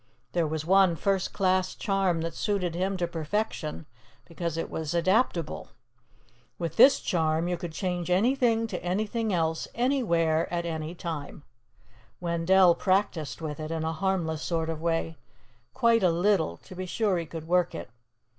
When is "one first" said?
0.65-1.31